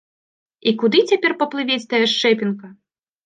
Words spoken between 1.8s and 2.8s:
тая шчэпінка?